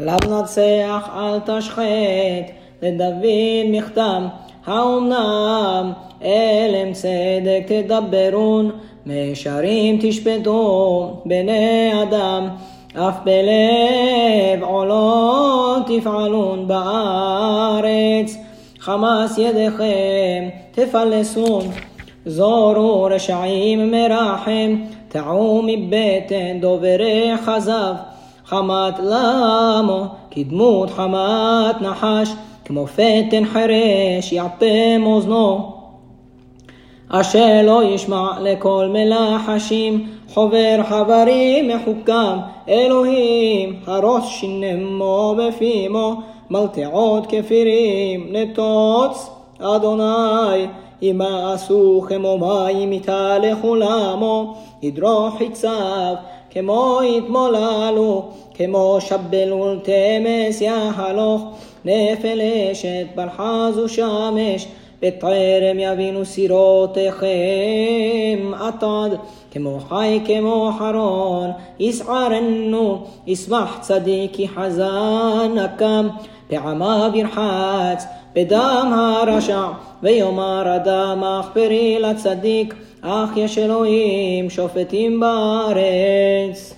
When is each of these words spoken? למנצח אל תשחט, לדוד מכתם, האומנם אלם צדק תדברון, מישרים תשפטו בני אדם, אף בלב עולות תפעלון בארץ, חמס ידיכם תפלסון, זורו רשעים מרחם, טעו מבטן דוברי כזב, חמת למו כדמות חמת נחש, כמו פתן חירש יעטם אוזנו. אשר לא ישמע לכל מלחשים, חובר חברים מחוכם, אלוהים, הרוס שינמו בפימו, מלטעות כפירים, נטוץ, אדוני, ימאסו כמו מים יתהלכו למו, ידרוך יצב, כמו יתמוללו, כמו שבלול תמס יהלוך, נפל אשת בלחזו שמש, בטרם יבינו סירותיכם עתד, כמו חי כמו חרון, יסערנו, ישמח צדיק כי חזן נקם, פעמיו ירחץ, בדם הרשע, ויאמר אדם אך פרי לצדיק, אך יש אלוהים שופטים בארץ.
למנצח 0.00 1.10
אל 1.16 1.38
תשחט, 1.44 2.52
לדוד 2.82 3.24
מכתם, 3.70 4.26
האומנם 4.66 5.92
אלם 6.22 6.92
צדק 6.92 7.66
תדברון, 7.66 8.70
מישרים 9.06 9.98
תשפטו 10.00 11.16
בני 11.24 11.90
אדם, 12.02 12.48
אף 12.94 13.14
בלב 13.24 14.62
עולות 14.62 15.86
תפעלון 15.86 16.68
בארץ, 16.68 18.36
חמס 18.78 19.38
ידיכם 19.38 20.48
תפלסון, 20.70 21.62
זורו 22.26 23.02
רשעים 23.10 23.90
מרחם, 23.90 24.76
טעו 25.08 25.62
מבטן 25.66 26.60
דוברי 26.60 27.32
כזב, 27.46 27.94
חמת 28.50 28.98
למו 28.98 30.04
כדמות 30.30 30.90
חמת 30.90 31.82
נחש, 31.82 32.32
כמו 32.64 32.86
פתן 32.86 33.44
חירש 33.44 34.32
יעטם 34.32 35.02
אוזנו. 35.06 35.72
אשר 37.08 37.60
לא 37.64 37.84
ישמע 37.84 38.30
לכל 38.40 38.86
מלחשים, 38.92 40.06
חובר 40.34 40.80
חברים 40.88 41.68
מחוכם, 41.68 42.38
אלוהים, 42.68 43.76
הרוס 43.86 44.24
שינמו 44.26 45.34
בפימו, 45.38 46.14
מלטעות 46.50 47.26
כפירים, 47.28 48.26
נטוץ, 48.32 49.30
אדוני, 49.60 50.66
ימאסו 51.02 52.04
כמו 52.08 52.38
מים 52.38 52.92
יתהלכו 52.92 53.74
למו, 53.74 54.54
ידרוך 54.82 55.40
יצב, 55.40 56.14
כמו 56.50 57.00
יתמוללו, 57.02 58.28
כמו 58.62 58.98
שבלול 59.00 59.78
תמס 59.82 60.60
יהלוך, 60.60 61.42
נפל 61.84 62.40
אשת 62.72 63.06
בלחזו 63.14 63.88
שמש, 63.88 64.66
בטרם 65.02 65.78
יבינו 65.78 66.24
סירותיכם 66.24 67.28
עתד, 68.60 69.16
כמו 69.50 69.78
חי 69.88 70.20
כמו 70.26 70.72
חרון, 70.78 71.50
יסערנו, 71.78 73.04
ישמח 73.26 73.78
צדיק 73.80 74.30
כי 74.34 74.48
חזן 74.48 75.54
נקם, 75.54 76.08
פעמיו 76.48 77.10
ירחץ, 77.14 78.04
בדם 78.34 78.92
הרשע, 78.94 79.66
ויאמר 80.02 80.76
אדם 80.76 81.24
אך 81.24 81.48
פרי 81.54 81.98
לצדיק, 82.00 82.74
אך 83.02 83.30
יש 83.36 83.58
אלוהים 83.58 84.50
שופטים 84.50 85.20
בארץ. 85.20 86.69